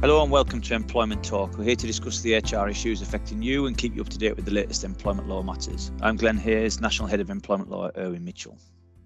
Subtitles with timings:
[0.00, 1.58] Hello and welcome to Employment Talk.
[1.58, 4.34] We're here to discuss the HR issues affecting you and keep you up to date
[4.34, 5.92] with the latest employment law matters.
[6.00, 8.56] I'm Glenn Hayes, National Head of Employment Law at Irwin Mitchell.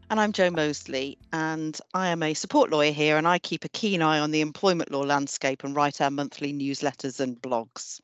[0.08, 3.68] And I'm Joe Mosley, and I am a support lawyer here, and I keep a
[3.70, 8.00] keen eye on the employment law landscape and write our monthly newsletters and blogs.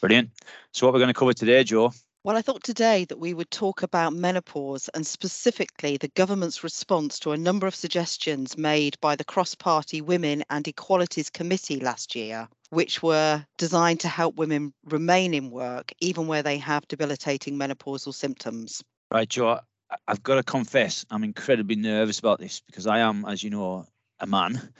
[0.00, 0.30] Brilliant.
[0.72, 1.92] So, what we're going to cover today, Jo?
[2.24, 7.18] Well, I thought today that we would talk about menopause and specifically the government's response
[7.18, 12.14] to a number of suggestions made by the Cross Party Women and Equalities Committee last
[12.14, 17.58] year, which were designed to help women remain in work even where they have debilitating
[17.58, 18.82] menopausal symptoms.
[19.10, 19.60] Right, Jo,
[20.08, 23.86] I've got to confess, I'm incredibly nervous about this because I am, as you know,
[24.20, 24.72] a man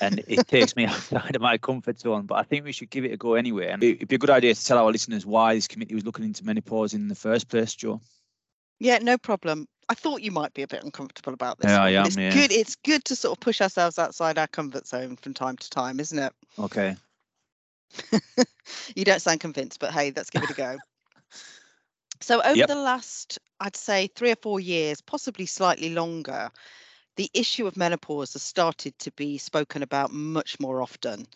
[0.00, 2.26] and it takes me outside of my comfort zone.
[2.26, 3.68] But I think we should give it a go anyway.
[3.68, 6.24] And it'd be a good idea to tell our listeners why this committee was looking
[6.24, 8.00] into menopause in the first place, Jo.
[8.78, 9.66] Yeah, no problem.
[9.88, 11.70] I thought you might be a bit uncomfortable about this.
[11.70, 12.06] Yeah, I am.
[12.06, 12.32] It's yeah.
[12.32, 12.52] good.
[12.52, 15.98] It's good to sort of push ourselves outside our comfort zone from time to time,
[15.98, 16.32] isn't it?
[16.58, 16.96] Okay.
[18.94, 20.78] you don't sound convinced, but hey, let's give it a go.
[22.20, 22.68] So over Yep.
[22.68, 26.50] the last, I'd say three or four years, possibly slightly longer,
[27.18, 31.26] the issue of menopause has started to be spoken about much more often.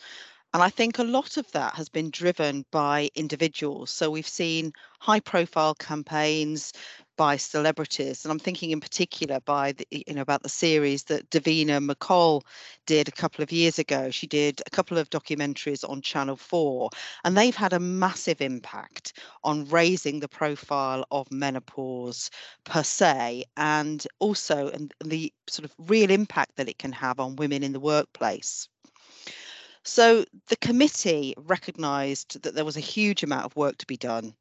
[0.54, 3.90] And I think a lot of that has been driven by individuals.
[3.90, 6.72] So we've seen high profile campaigns
[7.16, 8.24] by celebrities.
[8.24, 12.42] And I'm thinking in particular by the, you know, about the series that Davina McCall
[12.86, 14.10] did a couple of years ago.
[14.10, 16.90] She did a couple of documentaries on Channel 4,
[17.24, 22.30] and they've had a massive impact on raising the profile of menopause
[22.64, 27.36] per se, and also and the sort of real impact that it can have on
[27.36, 28.68] women in the workplace.
[29.84, 34.34] So the committee recognised that there was a huge amount of work to be done.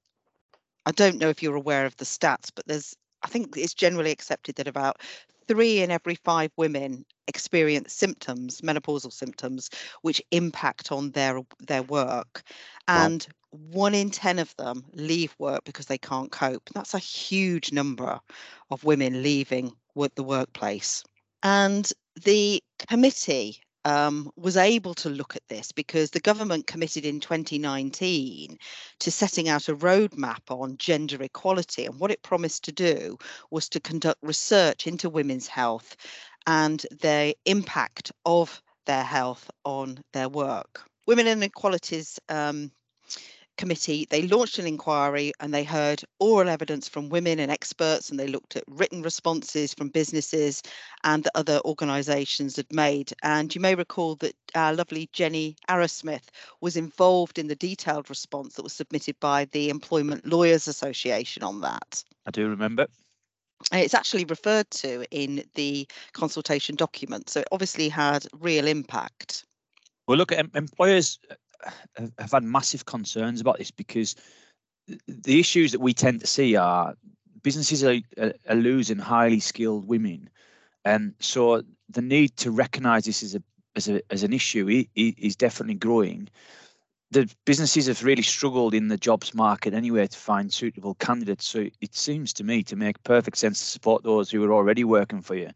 [0.85, 4.11] I don't know if you're aware of the stats, but there's I think it's generally
[4.11, 5.01] accepted that about
[5.47, 9.69] three in every five women experience symptoms, menopausal symptoms,
[10.01, 12.43] which impact on their their work.
[12.87, 13.05] Wow.
[13.05, 16.69] And one in 10 of them leave work because they can't cope.
[16.73, 18.19] That's a huge number
[18.69, 19.73] of women leaving
[20.15, 21.03] the workplace.
[21.43, 21.91] And
[22.23, 28.57] the committee um, was able to look at this because the government committed in 2019
[28.99, 31.85] to setting out a roadmap on gender equality.
[31.85, 33.17] And what it promised to do
[33.49, 35.95] was to conduct research into women's health
[36.47, 40.81] and the impact of their health on their work.
[41.07, 42.71] Women and Equalities um,
[43.61, 48.19] committee, they launched an inquiry and they heard oral evidence from women and experts, and
[48.19, 50.63] they looked at written responses from businesses
[51.03, 53.13] and that other organisations had made.
[53.21, 56.29] And you may recall that our lovely Jenny Arrowsmith
[56.61, 61.61] was involved in the detailed response that was submitted by the Employment Lawyers Association on
[61.61, 62.03] that.
[62.25, 62.87] I do remember.
[63.71, 69.45] It's actually referred to in the consultation document, so it obviously had real impact.
[70.07, 71.35] Well, look, employers uh,
[71.95, 74.15] have- had massive concerns about this because
[75.07, 76.95] the issues that we tend to see are
[77.43, 77.99] businesses are,
[78.49, 80.29] are, losing highly skilled women,
[80.85, 83.43] and so the need to recognise this as a
[83.75, 86.27] as a as an issue is definitely growing.
[87.11, 91.45] The businesses have really struggled in the jobs market anyway to find suitable candidates.
[91.45, 94.85] So it seems to me to make perfect sense to support those who are already
[94.85, 95.49] working for you.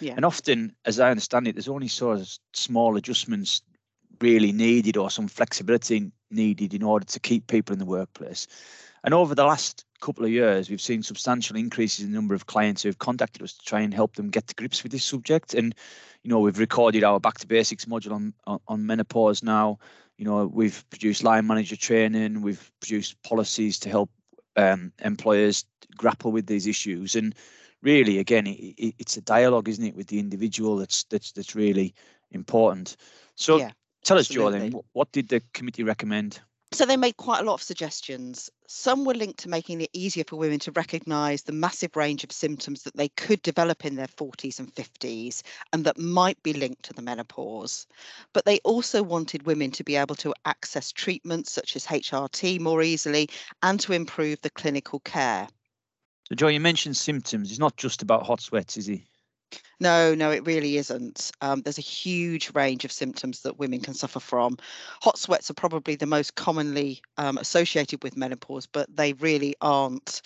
[0.00, 0.14] Yeah.
[0.14, 3.62] And often, as I understand it, there's only sort of small adjustments
[4.20, 8.46] really needed or some flexibility needed in order to keep people in the workplace.
[9.02, 12.46] And over the last couple of years, we've seen substantial increases in the number of
[12.46, 15.04] clients who have contacted us to try and help them get to grips with this
[15.04, 15.54] subject.
[15.54, 15.74] And,
[16.22, 19.78] you know, we've recorded our back to basics module on, on, on menopause now.
[20.18, 24.10] You know, we've produced line manager training, we've produced policies to help
[24.56, 25.64] um, employers
[25.96, 27.16] grapple with these issues.
[27.16, 27.34] And
[27.82, 31.54] really, again, it, it, it's a dialogue, isn't it, with the individual that's that's that's
[31.54, 31.94] really
[32.32, 32.96] important.
[33.34, 33.70] So Yeah,
[34.02, 36.40] tell us, Joe, then, what, did the committee recommend?
[36.72, 38.48] So they made quite a lot of suggestions.
[38.68, 42.30] Some were linked to making it easier for women to recognise the massive range of
[42.30, 46.84] symptoms that they could develop in their 40s and 50s and that might be linked
[46.84, 47.88] to the menopause.
[48.32, 52.84] But they also wanted women to be able to access treatments such as HRT more
[52.84, 53.28] easily
[53.64, 55.48] and to improve the clinical care.
[56.28, 57.50] So, Joe, you mentioned symptoms.
[57.50, 59.04] It's not just about hot sweats, is he?
[59.80, 61.32] No, no, it really isn't.
[61.40, 64.58] Um, there's a huge range of symptoms that women can suffer from.
[65.02, 70.20] Hot sweats are probably the most commonly um, associated with menopause, but they really aren't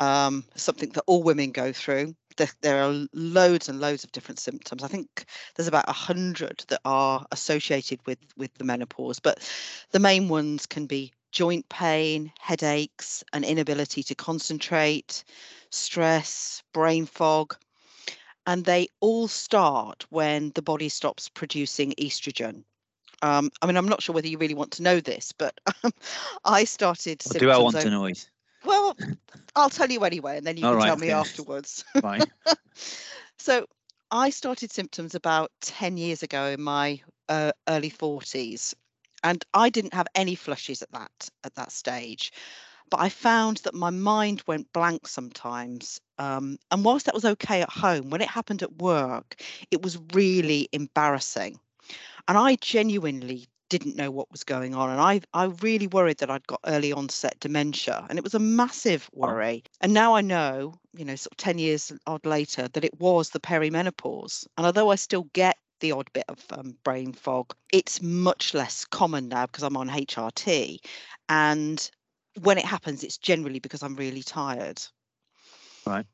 [0.00, 2.14] um, something that all women go through.
[2.36, 4.84] There, there are loads and loads of different symptoms.
[4.84, 5.24] I think
[5.56, 9.38] there's about a hundred that are associated with with the menopause, but
[9.90, 15.24] the main ones can be joint pain, headaches, an inability to concentrate,
[15.70, 17.56] stress, brain fog
[18.50, 22.64] and they all start when the body stops producing estrogen.
[23.22, 25.92] Um, I mean, I'm not sure whether you really want to know this, but um,
[26.44, 27.22] I started.
[27.26, 28.28] What do I want to know it?
[28.64, 28.96] Well,
[29.54, 31.12] I'll tell you anyway, and then you All can right, tell me okay.
[31.12, 31.84] afterwards.
[32.02, 32.28] Right.
[33.38, 33.66] So
[34.10, 38.74] I started symptoms about 10 years ago in my uh, early 40s
[39.22, 42.32] and I didn't have any flushes at that at that stage
[42.90, 47.62] but I found that my mind went blank sometimes um, and whilst that was okay
[47.62, 51.58] at home when it happened at work it was really embarrassing.
[52.28, 56.30] And I genuinely didn't know what was going on and I I really worried that
[56.30, 59.62] I'd got early onset dementia and it was a massive worry.
[59.80, 63.30] And now I know you know sort of 10 years odd later that it was
[63.30, 64.46] the perimenopause.
[64.56, 68.84] And although I still get the odd bit of um, brain fog it's much less
[68.84, 70.78] common now because I'm on HRT
[71.28, 71.90] and
[72.42, 74.80] when it happens it's generally because I'm really tired
[75.86, 76.06] Right.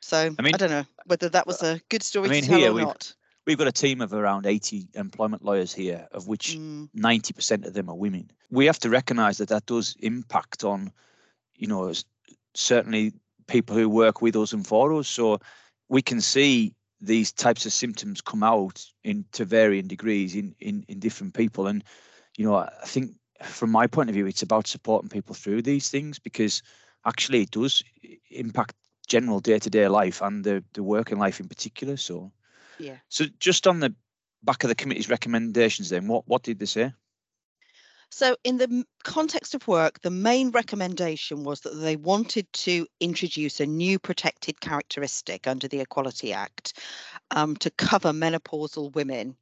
[0.00, 2.48] so I, mean, I don't know whether that was a good story I mean, to
[2.48, 3.14] tell here or we've- not
[3.46, 7.74] We've got a team of around 80 employment lawyers here, of which Mm, 90% of
[7.74, 8.28] them are women.
[8.50, 10.90] We have to recognise that that does impact on,
[11.54, 11.92] you know,
[12.54, 13.12] certainly
[13.46, 15.06] people who work with us and for us.
[15.08, 15.38] So
[15.88, 20.84] we can see these types of symptoms come out in to varying degrees in in
[20.88, 21.68] in different people.
[21.68, 21.84] And
[22.36, 23.12] you know, I think
[23.42, 26.62] from my point of view, it's about supporting people through these things because
[27.04, 27.82] actually it does
[28.30, 28.74] impact
[29.08, 31.96] general day-to-day life and the the working life in particular.
[31.96, 32.32] So.
[32.78, 33.94] yeah So just on the
[34.42, 36.92] back of the committee's recommendations, then what what did they say?
[38.10, 43.60] So, in the context of work, the main recommendation was that they wanted to introduce
[43.60, 46.78] a new protected characteristic under the Equality Act
[47.32, 49.36] um, to cover menopausal women,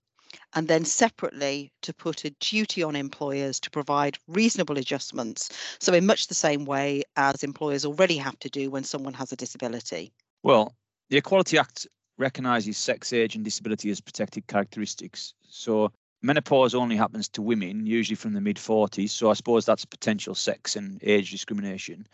[0.54, 5.50] and then separately to put a duty on employers to provide reasonable adjustments.
[5.78, 9.32] So, in much the same way as employers already have to do when someone has
[9.32, 10.12] a disability.
[10.42, 10.74] Well,
[11.10, 11.86] the Equality Act
[12.18, 15.34] recognises sex, age, and disability as protected characteristics.
[15.48, 15.90] So
[16.22, 19.10] menopause only happens to women, usually from the mid 40s.
[19.10, 22.06] So I suppose that's potential sex and age discrimination.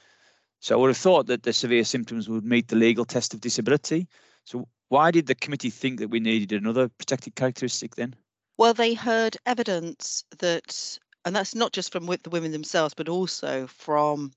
[0.60, 3.40] So I would have thought that the severe symptoms would meet the legal test of
[3.40, 4.08] disability.
[4.44, 8.14] So why did the committee think that we needed another protected characteristic then?
[8.58, 13.68] Well, they heard evidence that, and that's not just from the women themselves, but also
[13.68, 14.32] from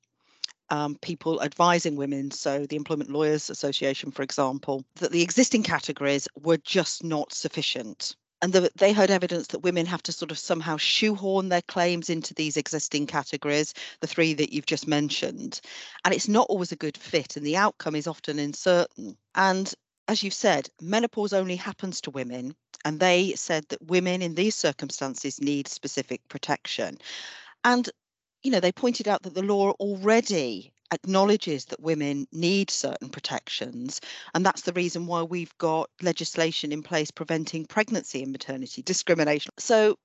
[0.69, 2.29] um, people advising women.
[2.29, 8.15] So, the Employment Lawyers Association, for example, that the existing categories were just not sufficient.
[8.43, 12.09] And that they heard evidence that women have to sort of somehow shoehorn their claims
[12.09, 15.61] into these existing categories, the three that you've just mentioned.
[16.05, 19.17] And it's not always a good fit, and the outcome is often uncertain.
[19.33, 19.73] And
[20.07, 22.55] as you've said, menopause only happens to women.
[22.85, 26.97] And they said that women in these circumstances need specific protection.
[27.63, 27.89] And,
[28.43, 34.01] you know, they pointed out that the law already acknowledges that women need certain protections.
[34.35, 39.53] And that's the reason why we've got legislation in place preventing pregnancy and maternity discrimination.
[39.57, 39.97] So,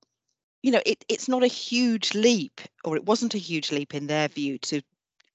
[0.63, 4.07] you know, it, it's not a huge leap, or it wasn't a huge leap in
[4.07, 4.81] their view to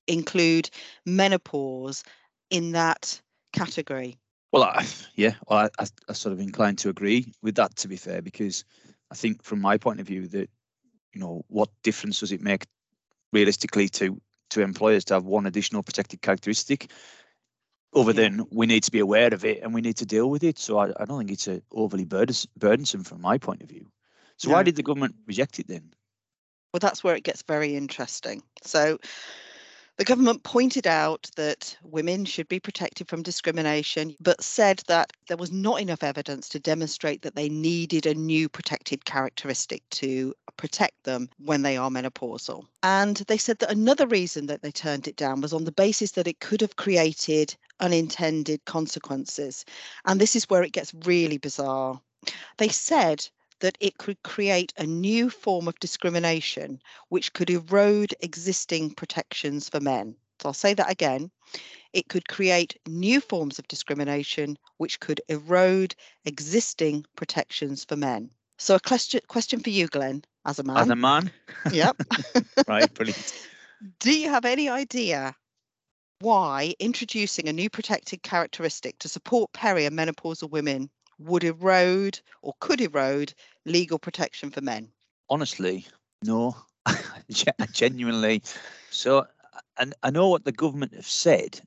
[0.07, 0.69] include
[1.05, 2.03] menopause
[2.49, 3.21] in that
[3.53, 4.17] category.
[4.53, 4.85] Well, I,
[5.15, 7.75] yeah, well, I, I, I sort of inclined to agree with that.
[7.77, 8.63] To be fair, because
[9.11, 10.49] I think from my point of view that
[11.11, 12.67] you know what difference does it make
[13.33, 14.21] realistically to
[14.51, 16.91] to employers to have one additional protected characteristic,
[17.95, 18.29] other Yeah.
[18.29, 20.59] than we need to be aware of it and we need to deal with it.
[20.59, 23.87] So I, I don't think it's a overly burdens, burdensome from my point of view.
[24.37, 25.93] So why did the government reject it then?
[26.71, 28.43] Well, that's where it gets very interesting.
[28.63, 28.99] So,
[30.03, 35.37] the government pointed out that women should be protected from discrimination, but said that there
[35.37, 41.01] was not enough evidence to demonstrate that they needed a new protected characteristic to protect
[41.05, 42.65] them when they are menopausal.
[42.83, 46.11] And they said that another reason that they turned it down was on the basis
[46.11, 49.63] that it could have created unintended consequences.
[50.03, 52.01] And this is where it gets really bizarre.
[52.57, 53.25] They said
[53.63, 59.79] that it could create a new form of discrimination which could erode existing protections for
[59.79, 60.13] men.
[60.41, 61.31] So I'll say that again.
[61.93, 68.31] It could create new forms of discrimination which could erode existing protections for men.
[68.57, 70.77] So a question question for you, Glenn, as a man.
[70.77, 71.31] As a man,
[71.71, 71.95] yep.
[72.67, 72.93] right?
[72.93, 73.47] Brilliant.
[74.01, 75.33] Do you have any idea
[76.19, 80.89] why introducing a new protected characteristic to support peri and menopausal women
[81.19, 83.33] would erode or could erode
[83.65, 84.89] legal protection for men?
[85.29, 85.85] honestly,
[86.23, 86.55] no.
[87.71, 88.43] Genuinely.
[88.91, 89.25] So,
[89.79, 91.59] and I know what the government have said,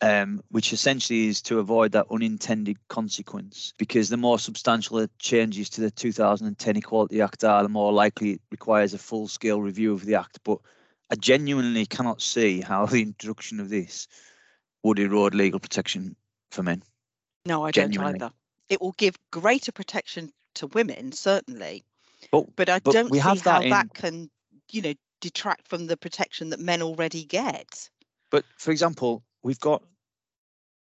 [0.00, 5.68] um, which essentially is to avoid that unintended consequence, because the more substantial the changes
[5.70, 10.04] to the 2010 Equality Act are, the more likely it requires a full-scale review of
[10.06, 10.38] the act.
[10.44, 10.58] But
[11.10, 14.08] I genuinely cannot see how the introduction of this
[14.82, 16.16] would erode legal protection
[16.52, 16.82] for men.
[17.44, 18.18] No, I Genuinely.
[18.18, 18.34] don't either.
[18.70, 21.84] It will give greater protection to women, certainly,
[22.30, 24.30] But, But I but don't see have how that in- that can,
[24.70, 27.90] you know, detract from the protection that men already get.
[28.30, 29.82] But for example, we've got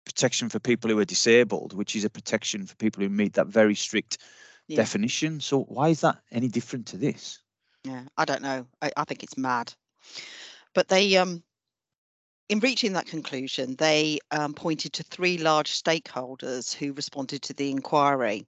[0.05, 3.47] protection for people who are disabled, which is a protection for people who meet that
[3.47, 4.19] very strict
[4.67, 4.77] Yeah.
[4.77, 5.39] definition.
[5.39, 7.39] So why is that any different to this?
[7.83, 8.67] Yeah, I don't know.
[8.81, 9.73] I, I think it's mad.
[10.73, 11.43] But they, um,
[12.53, 17.71] in reaching that conclusion, they um, pointed to three large stakeholders who responded to the
[17.71, 18.45] inquiry.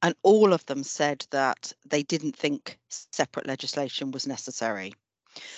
[0.00, 4.94] And all of them said that they didn't think separate legislation was necessary.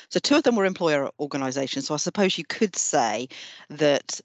[0.09, 1.87] So, two of them were employer organisations.
[1.87, 3.29] So, I suppose you could say
[3.71, 4.21] that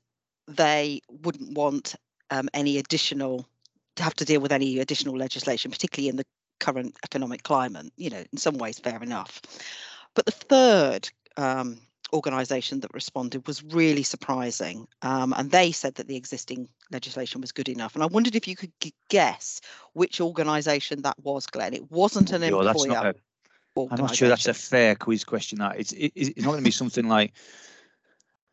[0.48, 1.94] they wouldn't want
[2.32, 3.48] um, any additional,
[3.98, 6.26] to have to deal with any additional legislation, particularly in the
[6.60, 7.94] current economic climate.
[7.98, 9.44] You know, in some ways, fair enough.
[10.16, 11.78] But the third um,
[12.14, 14.88] organisation that responded was really surprising.
[15.02, 17.96] Um, and they said that the existing legislation was good enough.
[17.96, 19.60] And I wondered if you could g- guess
[19.94, 21.74] which organisation that was, Glenn.
[21.74, 23.14] It wasn't an Yo, that's not employer.
[23.78, 25.60] a, I'm not sure that's a fair quiz question.
[25.60, 27.34] That it's it, it's not going to be something like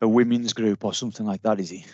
[0.01, 1.85] a women's group or something like that, is it?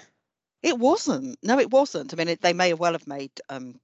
[0.64, 1.38] It wasn't.
[1.44, 2.14] No, it wasn't.
[2.14, 3.80] I mean, it, they may well have made um,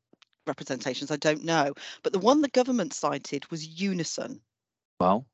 [0.48, 1.12] representations.
[1.12, 1.74] I don't know.
[2.04, 4.40] But the one the government cited was Unison.
[5.00, 5.25] Well,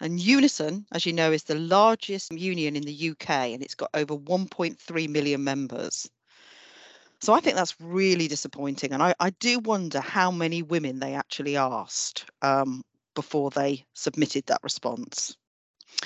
[0.00, 3.90] And Unison, as you know, is the largest union in the UK and it's got
[3.94, 6.08] over 1.3 million members.
[7.20, 8.92] So I think that's really disappointing.
[8.92, 12.84] And I, I do wonder how many women they actually asked um,
[13.14, 15.36] before they submitted that response.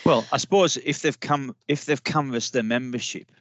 [0.04, 3.32] well, I suppose if they've come if they've canvassed their membership,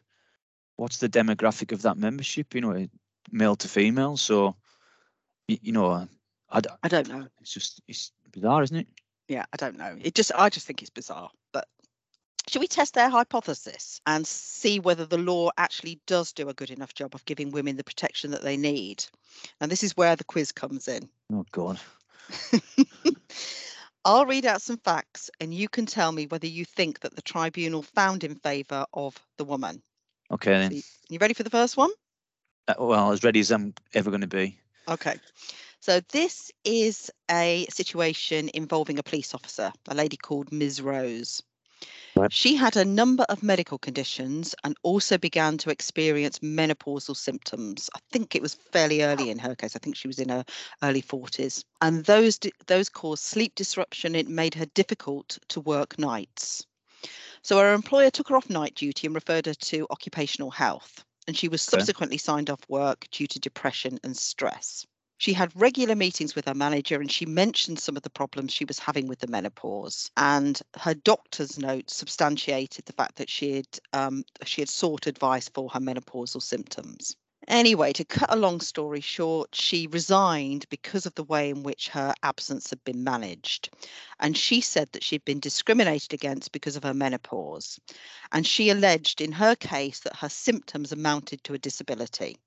[0.78, 2.56] what's the demographic of that membership?
[2.56, 2.88] You know,
[3.32, 4.18] male to female.
[4.18, 4.56] So,
[5.48, 6.08] y- you know,
[6.50, 7.28] I I don't know.
[7.42, 8.88] it's just it's bizarre, isn't it?
[9.30, 9.96] Yeah, I don't know.
[10.02, 11.30] It just I just think it's bizarre.
[11.54, 11.68] But
[12.48, 16.72] should we test their hypothesis and see whether the law actually does do a good
[16.72, 19.06] enough job of giving women the protection that they need?
[19.62, 21.08] And this is where the quiz comes in.
[21.32, 21.80] Oh God.
[24.06, 27.22] I'll read out some facts and you can tell me whether you think that the
[27.22, 29.84] tribunal found in favour of the woman.
[30.32, 31.92] Okay So you, you ready for the first one?
[32.68, 34.58] Uh, Well, as ready as I'm ever going to be.
[34.88, 35.20] Okay.
[35.82, 40.82] So this is a situation involving a police officer, a lady called Ms.
[40.82, 41.42] Rose.
[42.16, 42.32] Right.
[42.34, 47.90] She had a number of medical conditions and also began to experience menopausal symptoms.
[47.96, 49.76] I think it was fairly early in her case.
[49.76, 50.44] I think she was in her
[50.84, 51.64] early 40s.
[51.82, 54.16] And those those caused sleep disruption.
[54.16, 56.66] It made her difficult to work nights.
[57.42, 61.06] So her employer took her off night duty and referred her to occupational health.
[61.26, 61.72] And she was Okay.
[61.72, 64.86] subsequently signed off work due to depression and stress.
[65.20, 68.64] She had regular meetings with her manager and she mentioned some of the problems she
[68.64, 70.10] was having with the menopause.
[70.16, 75.50] And her doctor's note substantiated the fact that she had um, she had sought advice
[75.50, 77.18] for her menopausal symptoms.
[77.50, 81.90] Anyway, to cut a long story short, she resigned because of the way in which
[81.90, 83.70] her absence had been managed.
[84.22, 87.78] And she said that she'd been discriminated against because of her menopause.
[88.32, 92.38] And she alleged in her case that her symptoms amounted to a disability.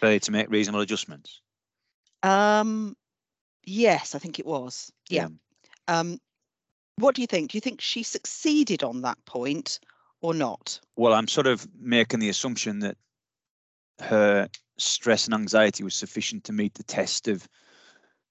[0.00, 1.40] Failure to make reasonable adjustments.
[2.22, 2.96] Um,
[3.64, 4.92] yes, I think it was.
[5.08, 5.28] Yeah.
[5.88, 6.18] Um,
[6.96, 7.50] what do you think?
[7.50, 9.80] Do you think she succeeded on that point
[10.20, 10.80] or not?
[10.96, 12.96] Well, I'm sort of making the assumption that
[14.00, 17.48] her stress and anxiety was sufficient to meet the test of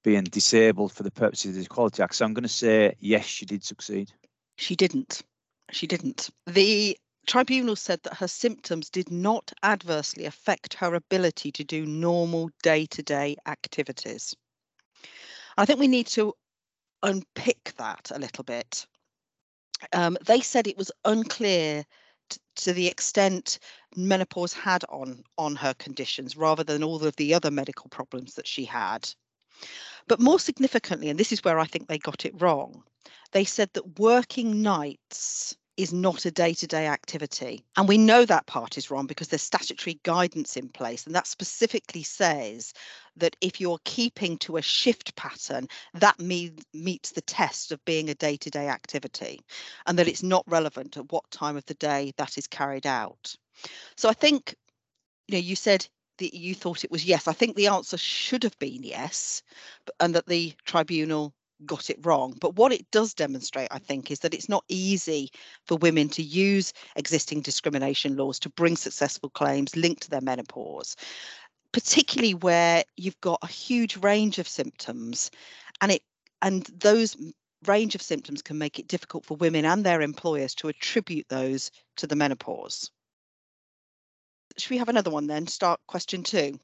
[0.04, 2.16] being disabled for the purposes of the Equality Act.
[2.16, 4.12] So I'm going to say yes, she did succeed.
[4.58, 5.24] She didn't.
[5.72, 6.30] She didn't.
[6.46, 12.50] The tribunal said that her symptoms did not adversely affect her ability to do normal
[12.64, 14.36] day to day activities.
[15.58, 16.34] I think we need to
[17.04, 18.86] unpick that a little bit.
[19.94, 21.86] Um, they said it was unclear
[22.30, 23.60] t- to the extent
[23.96, 28.48] menopause had on on her conditions rather than all of the other medical problems that
[28.48, 29.10] she had.
[30.08, 32.84] But more significantly, and this is where I think they got it wrong,
[33.32, 37.64] they said that working nights is not a day to day activity.
[37.76, 41.06] And we know that part is wrong because there's statutory guidance in place.
[41.06, 42.74] And that specifically says
[43.18, 48.10] that if you're keeping to a shift pattern, that mean, meets the test of being
[48.10, 49.42] a day to day activity
[49.86, 53.36] and that it's not relevant at what time of the day that is carried out.
[53.98, 54.56] So I think,
[55.28, 57.28] you know, you said that you thought it was yes.
[57.28, 59.44] I think the answer should have been yes,
[60.00, 61.34] and that the tribunal
[61.66, 62.36] got it wrong.
[62.40, 65.32] But what it does demonstrate, I think, is that it's not easy
[65.66, 70.96] for women to use existing discrimination laws to bring successful claims linked to their menopause,
[71.72, 75.32] particularly where you've got a huge range of symptoms
[75.82, 76.02] and it
[76.42, 77.16] and those
[77.66, 81.72] range of symptoms can make it difficult for women and their employers to attribute those
[81.98, 82.92] to the menopause.
[84.58, 85.48] Should we have another one then?
[85.48, 86.60] Start question two.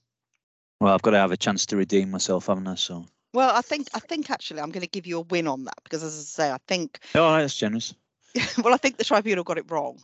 [0.80, 2.76] Well, I've got to have a chance to redeem myself, haven't I?
[2.76, 5.64] So Well, I think I think actually I'm going to give you a win on
[5.66, 7.00] that because, as I say, I think.
[7.16, 7.94] Oh, that's generous.
[8.64, 10.02] well, I think the tribunal got it wrong.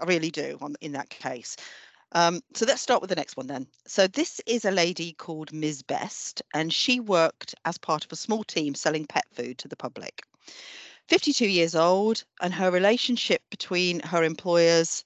[0.00, 1.56] I really do on in that case.
[2.12, 3.66] Um, so let's start with the next one then.
[3.86, 5.82] So this is a lady called Ms.
[5.82, 9.76] Best, and she worked as part of a small team selling pet food to the
[9.76, 10.22] public.
[11.08, 15.04] 52 years old, and her relationship between her employers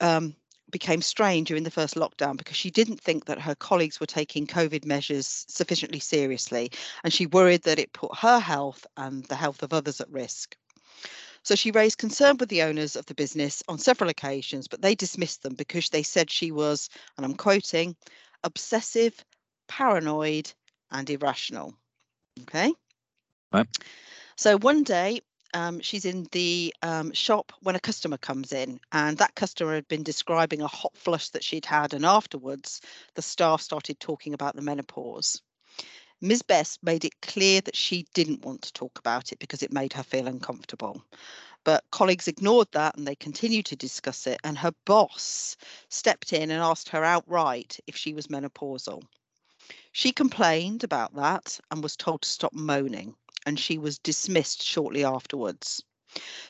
[0.00, 0.34] um,
[0.70, 4.46] became strained during the first lockdown because she didn't think that her colleagues were taking
[4.46, 6.70] COVID measures sufficiently seriously,
[7.02, 10.56] and she worried that it put her health and the health of others at risk.
[11.42, 14.94] So she raised concern with the owners of the business on several occasions, but they
[14.94, 17.94] dismissed them because they said she was, and I'm quoting,
[18.42, 19.22] obsessive,
[19.68, 20.50] paranoid,
[20.90, 21.74] and irrational.
[22.42, 22.72] Okay.
[23.52, 23.66] Right.
[24.36, 25.20] So one day,
[25.54, 29.88] um, she's in the um, shop when a customer comes in, and that customer had
[29.88, 32.80] been describing a hot flush that she'd had, and afterwards,
[33.14, 35.40] the staff started talking about the menopause.
[36.20, 36.42] Ms.
[36.42, 39.92] Best made it clear that she didn't want to talk about it because it made
[39.92, 41.02] her feel uncomfortable.
[41.64, 44.40] But colleagues ignored that and they continued to discuss it.
[44.44, 45.56] And her boss
[45.88, 49.02] stepped in and asked her outright if she was menopausal.
[49.92, 53.14] She complained about that and was told to stop moaning,
[53.46, 55.82] and she was dismissed shortly afterwards.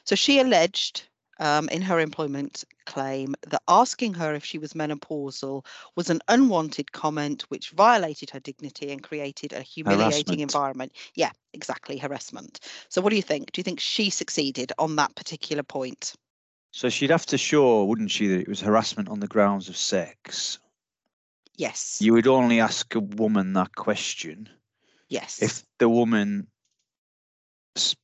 [0.05, 1.09] So she alleged
[1.41, 5.65] um, in her employment claim that asking her if she was menopausal
[5.97, 10.41] was an unwanted comment which violated her dignity and created a humiliating Harassment.
[10.41, 10.93] environment.
[11.15, 12.61] Yeah, exactly, harassment.
[12.89, 13.53] So, what do you think?
[13.53, 16.15] Do you think she succeeded on that particular point?
[16.75, 19.77] So she'd have to show, wouldn't she, that it was harassment on the grounds of
[19.77, 20.59] sex.
[21.57, 21.99] Yes.
[22.01, 24.49] You would only ask a woman that question
[25.09, 25.41] yes.
[25.41, 26.47] if the woman's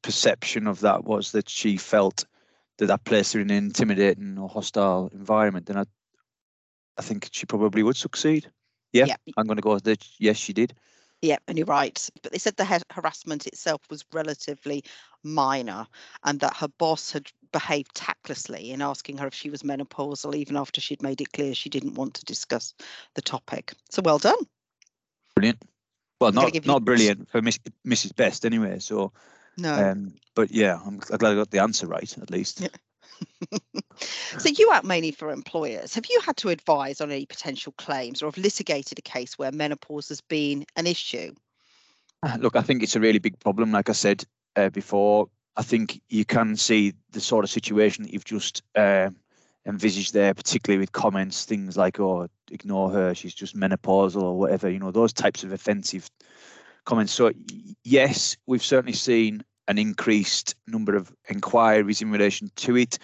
[0.02, 2.24] perception of that was that she felt
[2.78, 5.84] that that placed her in an intimidating or hostile environment, then I,
[6.98, 8.50] I think she probably would succeed.
[8.92, 9.16] Yeah, Yeah.
[9.36, 10.04] I'm going to go with that.
[10.18, 10.74] Yes, she did.
[11.22, 12.08] Yeah, and you're right.
[12.22, 14.82] But they said the ha- harassment itself was relatively
[15.22, 15.86] minor
[16.24, 20.56] and that her boss had behaved tactlessly in asking her if she was menopausal, even
[20.56, 22.72] after she'd made it clear she didn't want to discuss
[23.14, 23.74] the topic.
[23.90, 24.38] So well done.
[25.34, 25.62] Brilliant.
[26.20, 28.16] Well, not give you- not brilliant for Miss, Mrs.
[28.16, 28.78] Best anyway.
[28.78, 29.12] So,
[29.60, 29.74] No.
[29.74, 32.60] um, but yeah, I'm glad I got the answer right at least.
[32.60, 32.68] Yeah.
[34.38, 35.94] so you act mainly for employers.
[35.94, 39.52] Have you had to advise on any potential claims or have litigated a case where
[39.52, 41.34] menopause has been an issue?
[42.22, 43.72] Uh, Look, I think it's a really big problem.
[43.72, 44.24] Like I said
[44.56, 49.10] uh, before, I think you can see the sort of situation that you've just uh,
[49.66, 54.70] envisaged there, particularly with comments, things like, oh, ignore her, she's just menopausal or whatever,
[54.70, 56.10] you know, those types of offensive
[56.84, 57.12] comments.
[57.12, 57.32] So,
[57.84, 62.98] yes, we've certainly seen an increased number of inquiries in relation to it.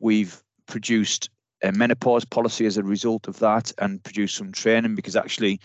[0.00, 1.28] We've produced
[1.62, 5.60] a menopause policy as a result of that and produced some training because actually,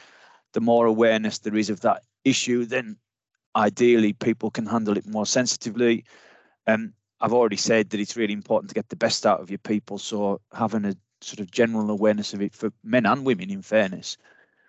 [0.53, 2.97] the more awareness there is of that issue, then
[3.55, 6.03] ideally people can handle it more sensitively.
[6.67, 9.59] Um, I've already said that it's really important to get the best out of your
[9.59, 9.97] people.
[9.99, 14.17] So having a sort of general awareness of it for men and women, in fairness,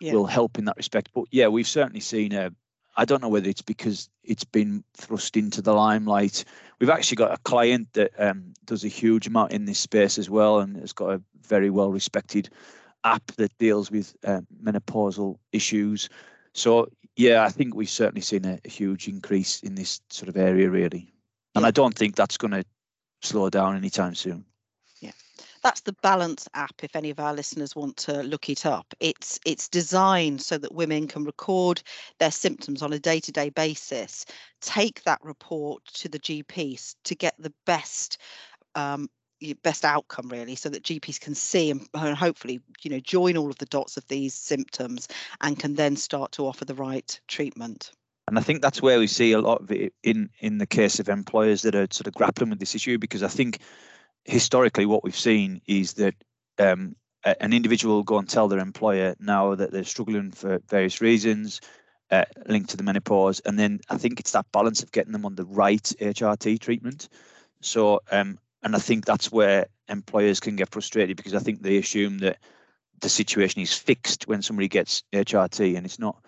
[0.00, 0.12] Yeah.
[0.12, 1.10] will help in that respect.
[1.14, 2.50] But yeah, we've certainly seen a.
[2.96, 6.44] I don't know whether it's because it's been thrust into the limelight.
[6.78, 10.28] We've actually got a client that um, does a huge amount in this space as
[10.28, 12.50] well, and has got a very well respected
[13.04, 16.08] app that deals with um, menopausal issues.
[16.54, 20.36] So yeah, I think we've certainly seen a, a huge increase in this sort of
[20.36, 21.12] area, really,
[21.54, 21.68] and Yeah.
[21.68, 22.64] I don't think that's going to
[23.22, 24.44] slow down anytime soon.
[25.62, 26.74] That's the Balance app.
[26.82, 30.74] If any of our listeners want to look it up, it's it's designed so that
[30.74, 31.82] women can record
[32.18, 34.26] their symptoms on a day-to-day basis,
[34.60, 38.18] take that report to the GPs to get the best
[38.74, 39.08] um,
[39.62, 43.50] best outcome really so that GPs can see and, and hopefully you know join all
[43.50, 45.08] of the dots of these symptoms
[45.40, 47.90] and can then start to offer the right treatment.
[48.28, 50.98] And I think that's where we see a lot of it in in the case
[50.98, 53.58] of employers that are sort of grappling with this issue, because I think
[54.24, 56.14] historically what we've seen is that
[56.58, 61.00] um, an individual will go and tell their employer now that they're struggling for various
[61.00, 61.60] reasons
[62.10, 65.24] uh, linked to the menopause, and then I think it's that balance of getting them
[65.24, 67.08] on the right HRT treatment.
[67.62, 71.78] So, um, and I think that's where employers can get frustrated because I think they
[71.78, 72.38] assume that
[73.00, 76.22] the situation is fixed when somebody gets HRT, and it's not.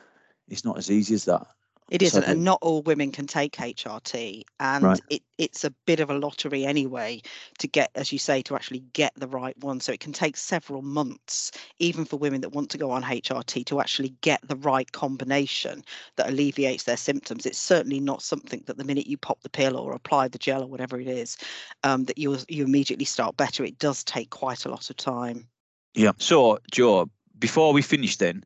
[0.48, 1.46] It's not as easy as that.
[1.90, 2.36] It isn't, Sadly.
[2.36, 5.00] and not all women can take HRT, and Right.
[5.10, 7.20] it, it's a bit of a lottery anyway
[7.58, 9.80] to get, as you say, to actually get the right one.
[9.80, 13.66] So it can take several months, even for women that want to go on HRT,
[13.66, 15.84] to actually get the right combination
[16.16, 17.44] that alleviates their symptoms.
[17.44, 20.62] It's certainly not something that the minute you pop the pill or apply the gel
[20.62, 21.36] or whatever it is,
[21.82, 23.62] um, that you you immediately start better.
[23.62, 25.48] It does take quite a lot of time.
[25.94, 26.12] Yeah.
[26.16, 28.42] So, Joe, before we finish, then,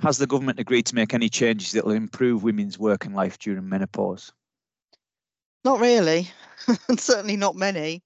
[0.00, 3.68] Has the government agreed to make any changes that will improve women's working life during
[3.68, 4.32] menopause?
[5.64, 6.30] Not really,
[6.88, 8.02] and certainly not many.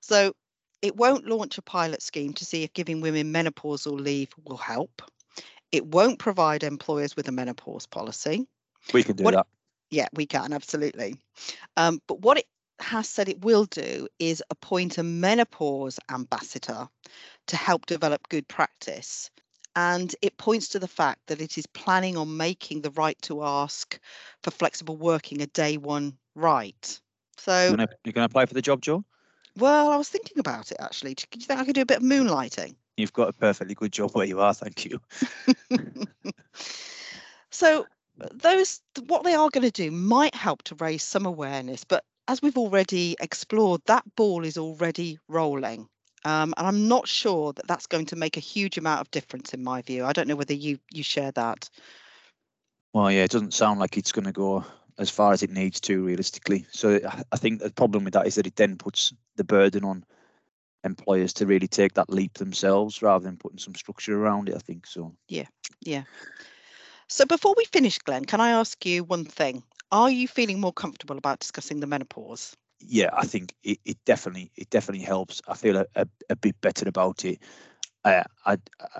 [0.00, 0.32] So
[0.80, 5.02] it won't launch a pilot scheme to see if giving women menopausal leave will help.
[5.72, 8.46] It won't provide employers with a menopause policy.
[8.94, 9.46] We can do What- that.
[9.90, 11.16] Yeah, we can, absolutely.
[11.78, 12.46] Um, but what it
[12.78, 16.88] has said it will do is appoint a menopause ambassador
[17.46, 19.30] to help develop good practice.
[19.78, 23.44] And it points to the fact that it is planning on making the right to
[23.44, 23.96] ask
[24.42, 27.00] for flexible working a day one right.
[27.36, 29.04] So, You're gonna, apply for the job, Joe?
[29.56, 31.14] well, I was thinking about it actually.
[31.14, 32.74] Do you think I could do a bit of moonlighting?
[32.96, 35.00] You've got a perfectly good job where you are, thank you.
[37.50, 37.86] So
[38.34, 42.42] those what they are going to do might help to raise some awareness, but as
[42.42, 45.88] we've already explored, that ball is already rolling.
[46.24, 49.54] Um, and I'm not sure that that's going to make a huge amount of difference
[49.54, 50.04] in my view.
[50.04, 51.68] I don't know whether you you share that.
[52.92, 54.64] Well, yeah, it doesn't sound like it's going to go
[54.98, 56.66] as far as it needs to realistically.
[56.72, 59.84] So I- I think the problem with that is that it then puts the burden
[59.84, 60.04] on
[60.84, 64.56] employers to really take that leap themselves rather than putting some structure around it.
[64.56, 65.14] I think so.
[65.28, 65.46] Yeah,
[65.82, 66.04] yeah.
[67.08, 69.62] So before we finish, Glenn, can I ask you one thing?
[69.90, 72.56] Are you feeling more comfortable about discussing the menopause?
[72.80, 75.42] Yeah, I think it, it definitely it definitely helps.
[75.48, 77.40] I feel a, a, a bit better about it.
[78.04, 78.58] Uh, I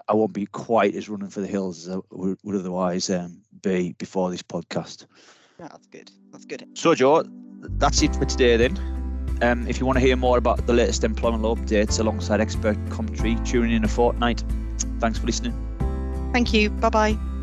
[0.08, 3.42] I won't be quite as running for the hills as I would, would otherwise um,
[3.62, 5.06] be before this podcast.
[5.58, 6.10] Yeah, that's good.
[6.32, 6.66] That's good.
[6.74, 7.24] So, Joe,
[7.78, 8.76] that's it for today then.
[9.40, 12.76] Um, if you want to hear more about the latest employment law updates alongside expert
[12.90, 14.42] commentary, tune in a fortnight.
[14.98, 15.54] Thanks for listening.
[16.32, 16.70] Thank you.
[16.70, 17.37] Bye bye.